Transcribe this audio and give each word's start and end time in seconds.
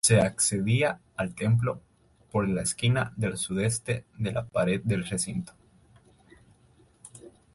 Se 0.03 0.19
accedía 0.19 0.99
al 1.15 1.35
templo 1.35 1.79
por 2.31 2.49
la 2.49 2.63
esquina 2.63 3.13
del 3.17 3.37
sudeste 3.37 4.03
de 4.17 4.31
la 4.31 4.47
pared 4.47 4.81
del 4.83 5.05
recinto. 5.05 5.53